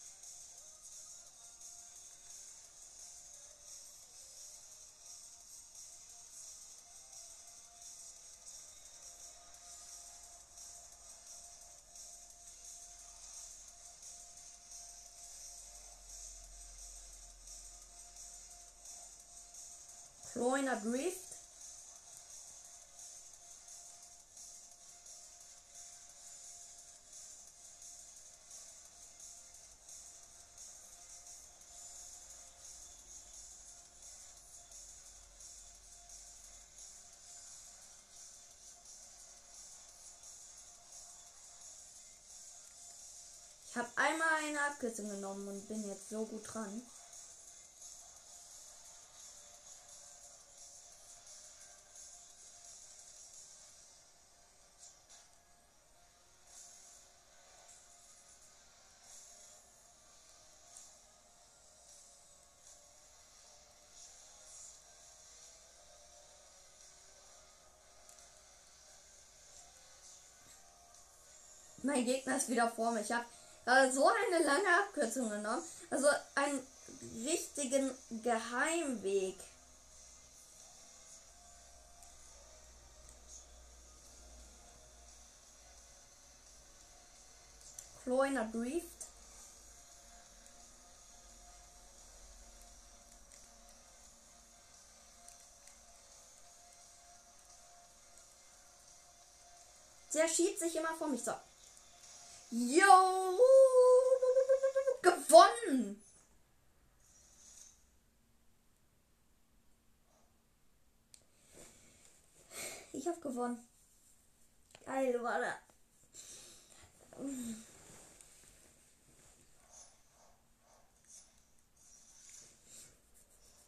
Kleiner 20.34 20.76
Drift. 20.82 21.25
Abkürzung 44.66 45.10
genommen 45.10 45.48
und 45.48 45.68
bin 45.68 45.88
jetzt 45.88 46.10
so 46.10 46.26
gut 46.26 46.42
dran. 46.54 46.82
Mein 71.84 72.04
Gegner 72.04 72.38
ist 72.38 72.50
wieder 72.50 72.68
vor 72.72 72.92
mir. 72.92 73.02
Ich 73.02 73.12
habe 73.12 73.26
äh, 73.66 73.92
so 73.92 74.08
eine 74.08 74.44
lange 74.44 74.68
Abkürzung 74.80 75.30
genommen. 75.30 75.64
Also 75.90 76.08
einen 76.36 76.66
richtigen 77.26 77.92
Geheimweg. 78.24 79.38
Kleiner 88.04 88.46
Drift. 88.46 88.86
Der 100.14 100.30
schiebt 100.30 100.60
sich 100.60 100.76
immer 100.76 100.94
vor 100.96 101.10
mich. 101.10 101.24
So. 101.24 101.34
Yo! 102.58 103.38
Gewonnen! 105.02 106.02
Ich 112.94 113.06
hab 113.06 113.22
gewonnen. 113.22 113.68
Geil, 114.86 115.22
warte. 115.22 115.54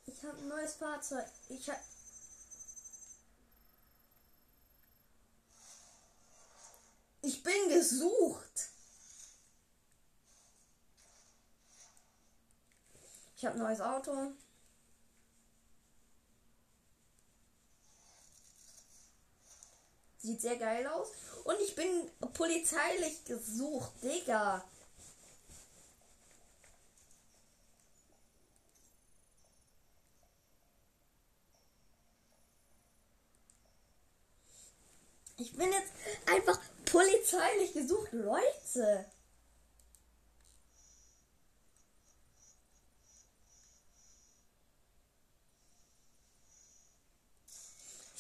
Ich 0.06 0.24
hab 0.24 0.38
ein 0.38 0.48
neues 0.48 0.76
Fahrzeug. 0.76 1.26
Ich 1.50 1.70
hab. 1.70 1.82
Ich 7.22 7.44
bin 7.44 7.68
gesucht. 7.68 8.67
Ich 13.38 13.46
habe 13.46 13.56
ein 13.56 13.60
neues 13.60 13.82
Auto. 13.82 14.32
Sieht 20.18 20.42
sehr 20.42 20.58
geil 20.58 20.88
aus. 20.88 21.10
Und 21.44 21.56
ich 21.62 21.76
bin 21.76 22.10
polizeilich 22.34 23.24
gesucht, 23.26 23.92
Digga. 24.02 24.64
Ich 35.38 35.56
bin 35.56 35.72
jetzt 35.72 35.94
einfach 36.26 36.60
polizeilich 36.86 37.74
gesucht, 37.74 38.12
Leute. 38.14 39.06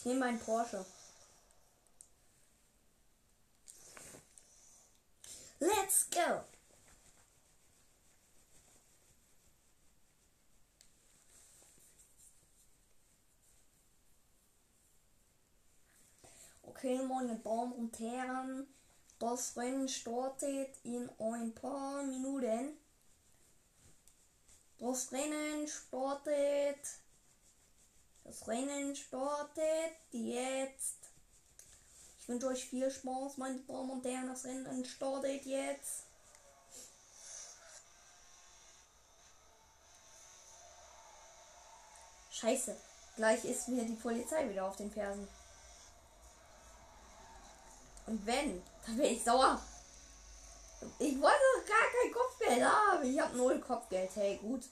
Nehme 0.07 0.21
meinen 0.21 0.39
Porsche. 0.39 0.85
Let's 5.59 6.09
go. 6.09 6.43
Okay, 16.63 16.99
meine 17.03 17.37
Damen 17.39 17.73
und 17.73 17.99
Herren, 17.99 18.67
das 19.19 19.57
Rennen 19.57 19.89
startet 19.89 20.77
in 20.83 21.09
ein 21.19 21.53
paar 21.53 22.03
Minuten. 22.03 22.77
Das 24.77 25.11
Rennen 25.11 25.67
startet. 25.67 27.06
Das 28.27 28.45
Rennen 28.45 28.93
startet 28.93 29.95
jetzt. 30.11 30.97
Ich 32.19 32.27
wünsche 32.27 32.47
euch 32.47 32.65
viel 32.65 32.91
Spaß, 32.91 33.37
meine 33.37 33.59
Damen 33.59 33.89
und 33.89 34.05
Herren. 34.05 34.27
Das 34.27 34.43
Rennen 34.43 34.83
startet 34.83 35.45
jetzt. 35.45 36.03
Scheiße. 42.31 42.75
Gleich 43.15 43.45
ist 43.45 43.69
mir 43.69 43.85
die 43.85 43.95
Polizei 43.95 44.47
wieder 44.49 44.65
auf 44.67 44.75
den 44.75 44.91
Fersen. 44.91 45.27
Und 48.07 48.25
wenn, 48.25 48.61
dann 48.85 48.97
bin 48.97 49.05
ich 49.05 49.23
sauer. 49.23 49.59
Ich 50.99 51.19
wollte 51.19 51.39
doch 51.55 51.65
gar 51.65 51.87
kein 51.91 52.11
Kopfgeld 52.13 52.63
haben. 52.63 53.03
Ich 53.05 53.19
habe 53.19 53.37
null 53.37 53.59
Kopfgeld. 53.59 54.11
Hey, 54.15 54.37
gut. 54.37 54.65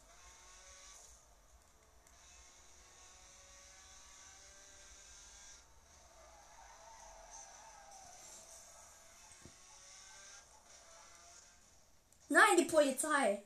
Nein, 12.36 12.58
die 12.58 12.66
Polizei. 12.66 13.42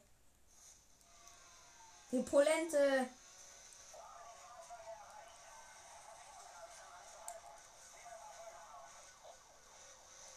Die 2.11 2.23
Polente. 2.23 3.07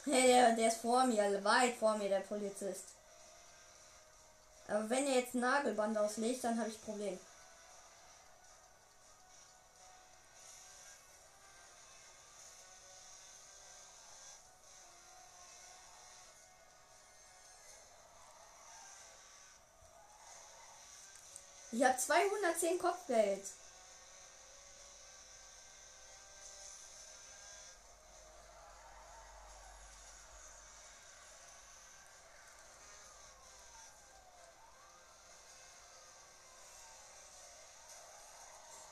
Hey, 0.05 0.27
der, 0.27 0.55
der 0.55 0.69
ist 0.69 0.83
vor 0.83 1.07
mir, 1.07 1.43
weit 1.43 1.77
vor 1.77 1.97
mir, 1.97 2.11
der 2.11 2.21
Polizist. 2.21 2.89
Aber 4.69 4.91
wenn 4.91 5.07
er 5.07 5.21
jetzt 5.21 5.35
Nagelband 5.35 5.97
auslegt, 5.97 6.45
dann 6.45 6.61
habe 6.61 6.69
ich 6.69 6.77
ein 6.77 7.21
Ich 21.83 21.89
habe 21.89 21.99
210 21.99 22.79
Kopfgeld. 22.79 23.43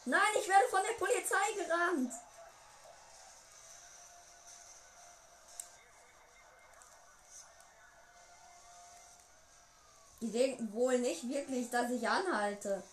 Nein, 0.04 0.20
ich 0.40 0.48
werde 0.48 0.66
von 0.68 0.80
der 0.82 0.94
Polizei 0.94 1.36
gerannt. 1.54 2.12
Die 10.30 10.38
denken 10.38 10.72
wohl 10.72 10.96
nicht 11.00 11.28
wirklich, 11.28 11.68
dass 11.70 11.90
ich 11.90 12.08
anhalte. 12.08 12.84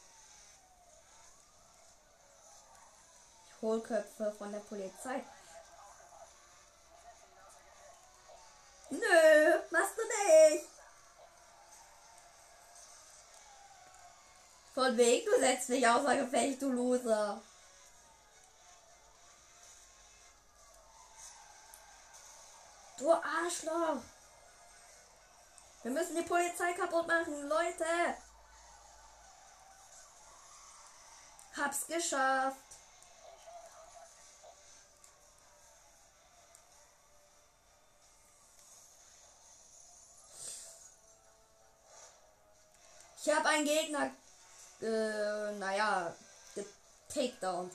Ich 3.48 3.62
Hohlköpfe 3.62 4.34
von 4.36 4.52
der 4.52 4.60
Polizei. 4.62 5.24
Nö, 8.90 9.60
machst 9.70 9.94
du 9.98 10.02
nicht. 10.02 10.66
Von 14.74 14.98
wegen, 14.98 15.28
du 15.28 15.40
setzt 15.40 15.70
mich 15.70 15.88
außer 15.88 16.16
Gefecht, 16.16 16.60
du 16.64 16.72
Loser. 16.72 17.40
Du 22.98 23.12
Arschloch. 23.12 24.02
Wir 25.88 25.94
müssen 25.94 26.18
die 26.18 26.22
Polizei 26.22 26.74
kaputt 26.74 27.08
machen, 27.08 27.48
Leute. 27.48 27.86
Hab's 31.56 31.88
geschafft. 31.88 32.58
Ich 43.24 43.34
habe 43.34 43.48
einen 43.48 43.64
Gegner, 43.64 44.12
äh, 44.82 45.58
naja, 45.58 46.14
getakedown. 46.54 47.72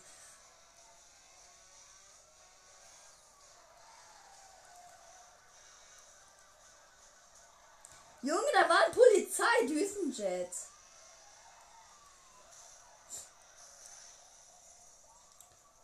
Junge, 8.23 8.53
da 8.53 8.69
war 8.69 8.87
ein 8.87 8.93
Polizeidüsenjet. 8.93 10.53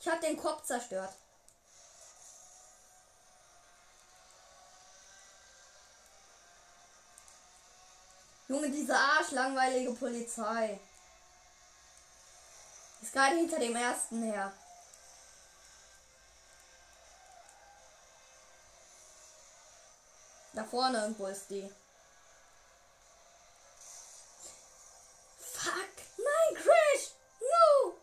Ich 0.01 0.09
hab 0.09 0.21
den 0.21 0.37
Kopf 0.37 0.65
zerstört. 0.65 1.13
Junge, 8.47 8.71
diese 8.71 8.97
arschlangweilige 8.97 9.93
Polizei. 9.95 10.81
Ist 13.03 13.13
gerade 13.13 13.37
hinter 13.37 13.59
dem 13.59 13.75
ersten 13.75 14.23
her. 14.23 14.53
Da 20.55 20.65
vorne 20.65 21.03
irgendwo 21.03 21.27
ist 21.27 21.51
die. 21.51 21.71
Nein, 26.49 26.63
Crash! 26.63 27.11
No! 27.41 27.95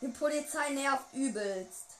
Die 0.00 0.08
Polizei 0.08 0.70
nervt 0.70 1.12
übelst. 1.12 1.98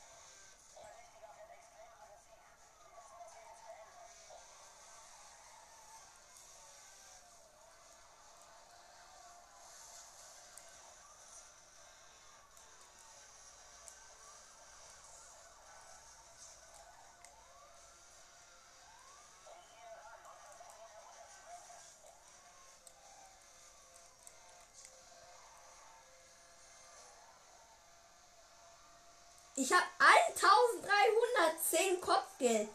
Ich 29.59 29.71
habe 29.73 29.85
1310 29.99 32.01
Kopfgeld 32.01 32.69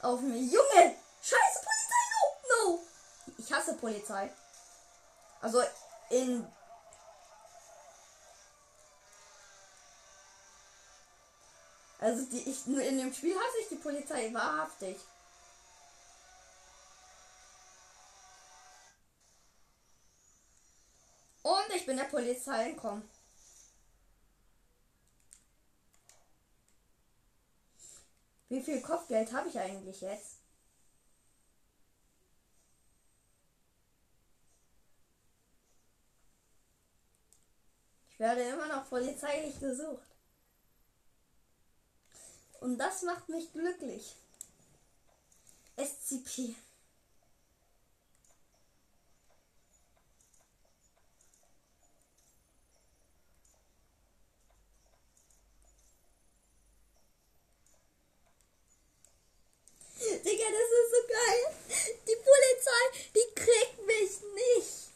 auf 0.00 0.22
mir. 0.22 0.38
Junge! 0.38 0.96
Scheiße 1.22 1.60
Polizei! 1.60 2.02
No! 2.48 2.72
No! 2.72 2.80
Ich 3.36 3.52
hasse 3.52 3.74
Polizei. 3.74 4.32
Also 5.42 5.62
in. 6.08 6.50
Also 11.98 12.24
die, 12.24 12.50
ich, 12.50 12.66
in 12.66 12.98
dem 12.98 13.12
Spiel 13.12 13.36
hasse 13.36 13.58
ich 13.60 13.68
die 13.68 13.76
Polizei 13.76 14.32
wahrhaftig. 14.32 14.98
Und 21.42 21.68
ich 21.74 21.84
bin 21.84 21.98
der 21.98 22.04
Polizei 22.04 22.70
entkommen. 22.70 23.19
Wie 28.50 28.60
viel 28.60 28.82
Kopfgeld 28.82 29.32
habe 29.32 29.48
ich 29.48 29.56
eigentlich 29.58 30.00
jetzt? 30.00 30.40
Ich 38.10 38.18
werde 38.18 38.42
immer 38.42 38.66
noch 38.66 38.88
polizeilich 38.88 39.58
gesucht. 39.60 40.08
Und 42.58 42.76
das 42.76 43.02
macht 43.02 43.28
mich 43.28 43.52
glücklich. 43.52 44.16
SCP. 45.76 46.56
Digga, 60.24 60.44
das 60.44 60.70
ist 60.78 60.90
so 60.90 61.00
geil. 61.08 61.42
Die 62.06 62.16
Polizei, 62.16 62.82
die 63.14 63.34
kriegt 63.34 63.86
mich 63.86 64.12
nicht. 64.34 64.90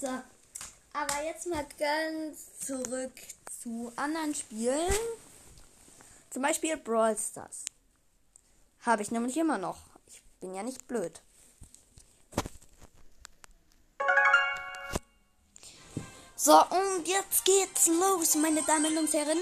So, 0.00 0.22
aber 0.92 1.22
jetzt 1.24 1.46
mal 1.46 1.66
ganz 1.78 2.58
zurück 2.66 3.12
zu 3.62 3.92
anderen 3.96 4.34
Spielen. 4.34 4.92
Zum 6.30 6.42
Beispiel 6.42 6.76
Brawl 6.76 7.16
Stars. 7.16 7.64
Habe 8.82 9.02
ich 9.02 9.10
nämlich 9.10 9.36
immer 9.36 9.58
noch. 9.58 9.78
Ich 10.06 10.22
bin 10.40 10.54
ja 10.54 10.62
nicht 10.62 10.86
blöd. 10.86 11.20
So, 16.36 16.52
und 16.52 17.08
jetzt 17.08 17.44
geht's 17.44 17.88
los, 17.88 18.34
meine 18.36 18.62
Damen 18.62 18.96
und 18.98 19.12
Herren. 19.12 19.40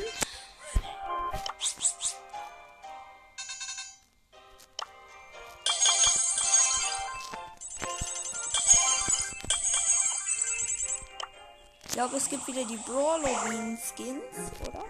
Glaube, 12.05 12.19
es 12.19 12.29
gibt 12.29 12.47
wieder 12.47 12.65
die 12.65 12.77
Brawloween 12.77 13.79
Skins, 13.79 14.23
oder? 14.61 14.85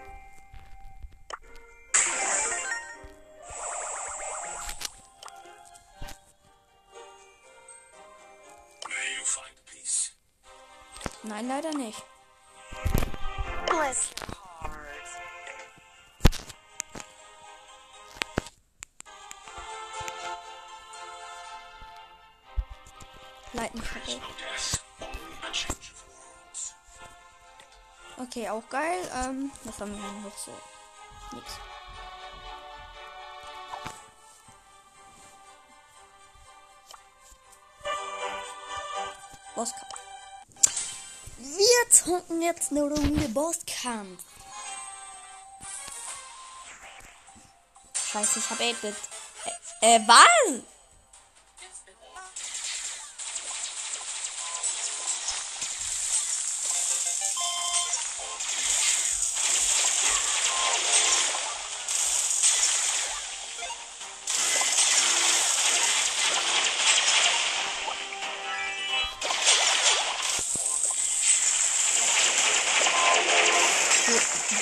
May 8.88 9.16
you 9.16 9.24
find 9.24 9.64
peace. 9.64 10.12
Nein, 11.22 11.46
leider 11.46 11.72
nicht. 11.72 12.02
auch 28.54 28.68
geil. 28.70 29.00
Ähm, 29.14 29.50
was 29.64 29.80
haben 29.80 29.92
wir 29.92 30.28
noch 30.28 30.38
so? 30.38 30.52
Nix. 31.32 31.52
Bosskampf. 39.54 39.94
Wir 41.38 41.90
zocken 41.90 42.42
jetzt 42.42 42.70
eine 42.70 42.82
Runde 42.82 43.28
Bosskampf. 43.28 44.22
Scheiße, 48.12 48.38
ich 48.38 48.50
hab 48.50 48.60
8-Bit. 48.60 48.94
Äh, 49.80 49.96
äh, 49.96 50.00
was? 50.06 50.73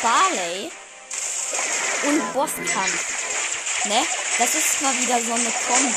Barley 0.01 0.71
und 2.05 2.33
Bosskampf. 2.33 3.87
Ne? 3.87 4.07
Das 4.39 4.55
ist 4.55 4.81
mal 4.81 4.95
wieder 4.95 5.21
so 5.21 5.33
eine 5.35 5.53
Kombi. 5.67 5.95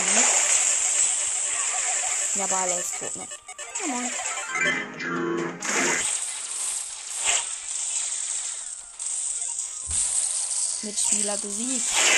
Ja, 2.35 2.47
Barley 2.47 2.79
ist 2.79 2.99
tot, 2.99 3.15
ne? 3.15 3.27
Ja, 3.81 3.87
moin. 3.87 4.11
Mitspieler 10.81 11.37
besiegt. 11.37 12.14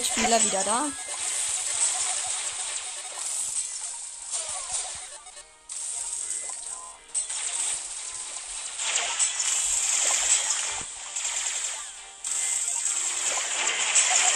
Mitspieler 0.00 0.42
wieder 0.42 0.64
da. 0.64 0.90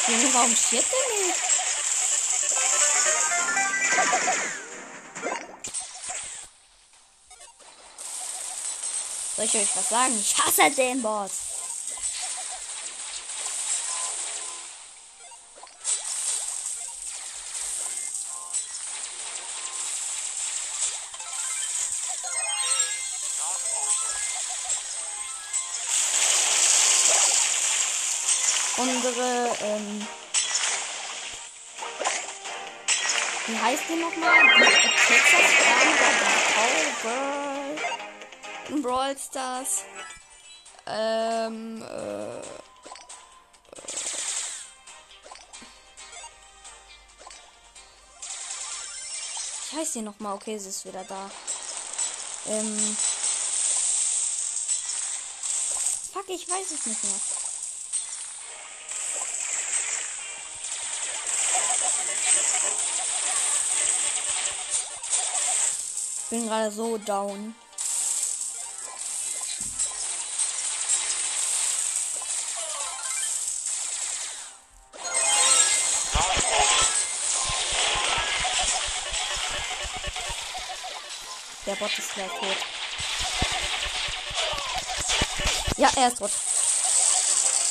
Junge, 0.06 0.34
warum 0.34 0.54
stirbt 0.54 0.86
der 0.92 1.26
nicht? 1.26 1.40
Soll 9.34 9.44
ich 9.46 9.54
euch 9.54 9.68
was 9.76 9.88
sagen? 9.88 10.20
Ich 10.20 10.36
hasse 10.36 10.70
den 10.72 11.00
Boss. 11.00 11.43
Unsere, 28.86 29.56
ähm, 29.62 30.06
wie 33.46 33.58
heißt 33.58 33.82
die 33.88 33.96
nochmal? 33.96 34.42
Die 34.58 34.62
Texas 35.06 35.48
Cowgirl 36.54 37.78
in 38.68 38.82
Brawl 38.82 39.16
Stars. 39.16 39.84
Ähm, 40.86 41.80
äh, 41.80 42.42
Wie 49.70 49.76
heißt 49.78 49.94
die 49.94 50.02
nochmal? 50.02 50.34
Okay, 50.34 50.58
sie 50.58 50.68
ist 50.68 50.84
wieder 50.84 51.04
da. 51.04 51.30
Ähm. 52.48 52.96
Fuck, 56.12 56.28
ich 56.28 56.46
weiß 56.50 56.70
es 56.70 56.84
nicht 56.84 57.02
mehr. 57.02 57.43
Bin 66.34 66.48
gerade 66.48 66.70
so 66.70 66.98
down. 66.98 67.54
Der 81.66 81.76
Bot 81.76 81.98
ist 81.98 82.14
gleich 82.14 82.28
tot. 82.28 82.56
Ja, 85.76 85.88
er 85.96 86.08
ist 86.08 86.18
tot. 86.18 86.30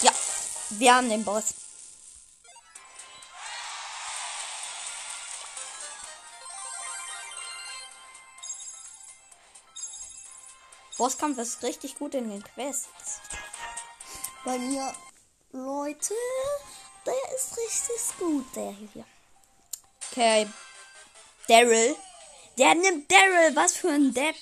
Ja, 0.02 0.12
wir 0.70 0.96
haben 0.96 1.10
den 1.10 1.26
Boss. 1.26 1.63
Bosskampf 11.04 11.38
ist 11.38 11.62
richtig 11.64 12.00
gut 12.00 12.16
in 12.16 12.30
den 12.30 12.42
Quests. 12.42 13.20
Bei 14.46 14.58
mir, 14.58 14.96
Leute, 15.52 16.14
der 17.06 17.36
ist 17.36 17.58
richtig 17.58 18.18
gut, 18.18 18.46
der 18.56 18.72
hier. 18.72 19.06
Okay. 20.10 20.48
Daryl. 21.50 21.98
Der 22.58 22.74
nimmt 22.76 23.12
Daryl, 23.12 23.54
was 23.54 23.76
für 23.76 23.90
ein 23.90 24.14
Depp. 24.14 24.38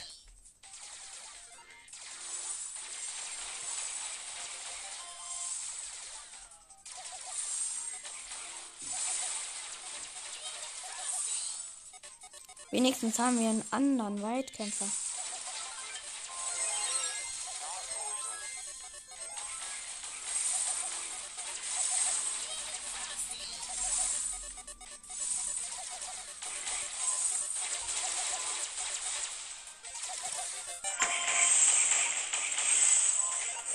Wenigstens 12.70 13.18
haben 13.18 13.40
wir 13.40 13.50
einen 13.50 13.68
anderen 13.72 14.22
Waldkämpfer. 14.22 14.86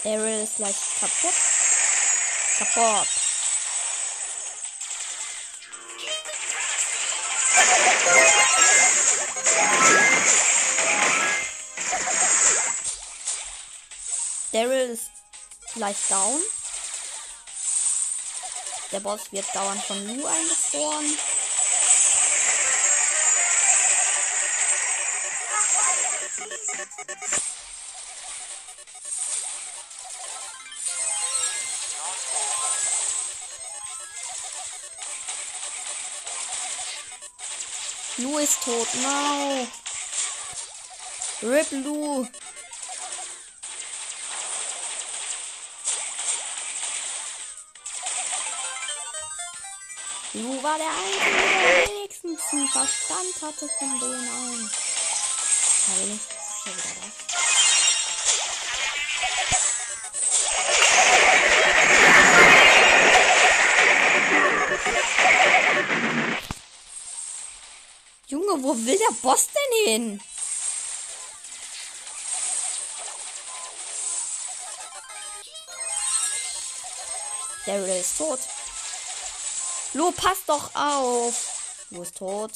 Daryl 0.06 0.44
ist 0.44 0.54
gleich 0.54 0.76
kaputt. 1.00 1.34
Kaputt. 2.58 3.08
Daryl 14.52 14.90
ist 14.90 15.10
gleich 15.74 15.96
down. 16.08 16.40
Der 18.92 19.00
Boss 19.00 19.32
wird 19.32 19.52
dauernd 19.52 19.82
von 19.82 20.06
Lu 20.06 20.24
eingefroren. 20.24 21.18
Ist 38.46 38.62
tot. 38.62 38.88
No. 39.02 39.66
Rip 41.42 41.70
Lu. 41.72 42.26
Lu 50.34 50.62
war 50.62 50.78
der 50.78 50.86
Einzige, 50.86 51.30
der 51.32 51.88
wenigstens 51.88 52.40
einen 52.52 52.68
Verstand 52.68 53.34
hatte 53.42 53.68
von 53.78 54.00
denen 54.00 54.28
allen. 54.28 54.70
Ja, 55.86 55.94
wenigstens 56.04 56.95
Junge, 68.56 68.62
wo 68.62 68.76
will 68.76 68.98
der 68.98 69.14
Boss 69.22 69.46
denn 69.46 69.94
hin? 69.94 70.20
Daryl 77.66 78.00
ist 78.00 78.18
tot. 78.18 78.40
Lo, 79.94 80.12
pass 80.12 80.38
doch 80.46 80.74
auf. 80.74 81.34
Lo 81.90 82.02
ist 82.02 82.16
tot. 82.16 82.52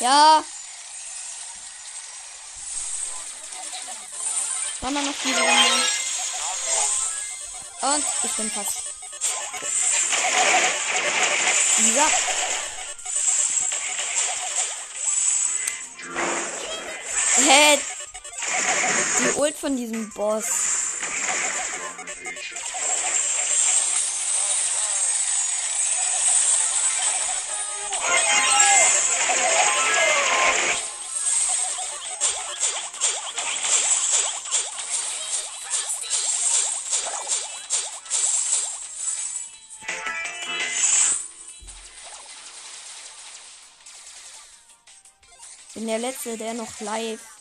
Ja. 0.00 0.44
Machen 4.80 4.94
wir 4.94 5.02
noch 5.02 5.14
die 5.24 5.32
Runde. 5.32 5.88
Und 7.82 8.04
ich 8.24 8.32
bin 8.32 8.50
fast. 8.50 8.95
Ja. 11.78 12.06
Hä? 17.36 17.78
Die 19.18 19.38
Ult 19.38 19.58
von 19.58 19.76
diesem 19.76 20.10
Boss. 20.14 20.75
Letzte, 46.06 46.38
der 46.38 46.54
noch 46.54 46.80
live. 46.82 47.35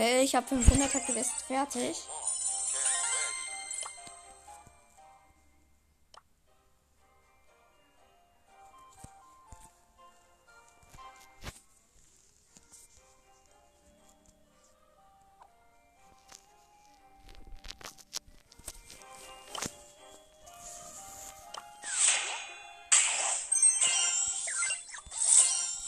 Okay, 0.00 0.22
ich 0.22 0.34
habe 0.34 0.46
500er 0.46 1.12
Quest 1.12 1.42
fertig. 1.46 1.94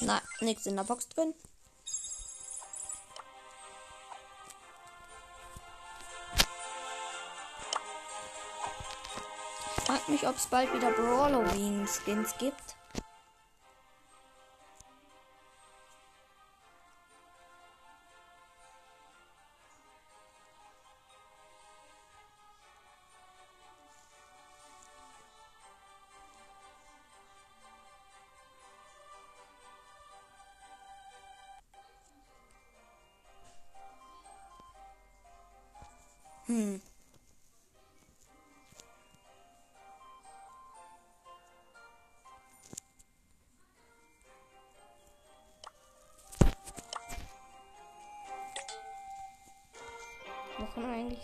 Nein, 0.00 0.20
nichts 0.40 0.66
in 0.66 0.76
der 0.76 0.84
Box 0.84 1.08
drin. 1.08 1.32
Ich 10.02 10.06
frag 10.06 10.14
mich, 10.14 10.28
ob 10.28 10.36
es 10.36 10.46
bald 10.48 10.74
wieder 10.74 10.90
Brawloween-Skins 10.90 12.36
gibt. 12.38 12.74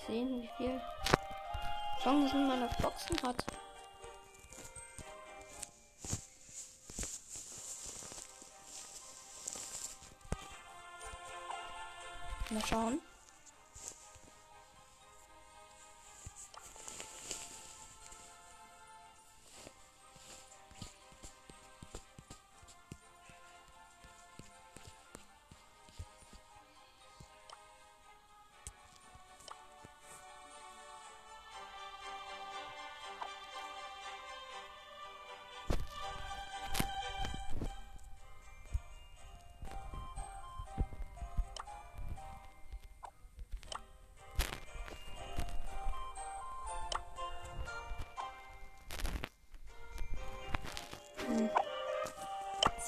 Sehen, 0.08 0.42
wie 0.42 0.50
viel 0.56 0.80
Chancen 2.02 2.48
man 2.48 2.62
auf 2.62 2.76
Boxen 2.78 3.16
hat? 3.22 3.44
Mal 12.50 12.64
schauen. 12.66 13.07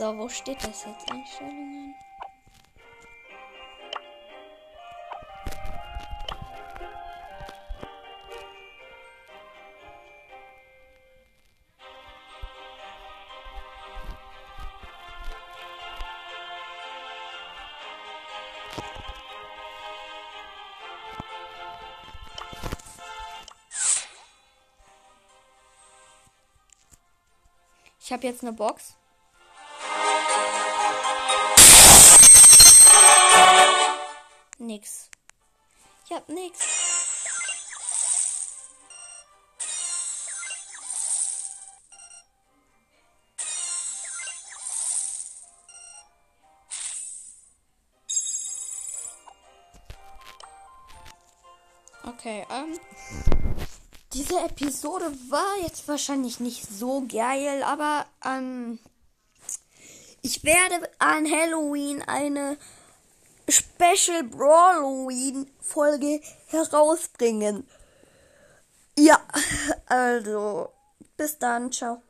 So, 0.00 0.16
wo 0.16 0.30
steht 0.30 0.64
das 0.64 0.86
jetzt? 0.86 1.12
Einstellungen. 1.12 1.94
Ich 28.00 28.10
habe 28.10 28.26
jetzt 28.26 28.42
eine 28.42 28.54
Box. 28.54 28.96
Episode 54.60 55.06
war 55.30 55.56
jetzt 55.62 55.88
wahrscheinlich 55.88 56.38
nicht 56.38 56.66
so 56.68 57.06
geil, 57.06 57.62
aber 57.62 58.06
ähm. 58.24 58.78
Ich 60.22 60.44
werde 60.44 60.86
an 60.98 61.30
Halloween 61.30 62.02
eine 62.02 62.58
Special 63.48 64.22
Brawloween 64.24 65.50
Folge 65.60 66.20
herausbringen. 66.48 67.66
Ja, 68.98 69.18
also 69.86 70.68
bis 71.16 71.38
dann, 71.38 71.72
ciao. 71.72 71.98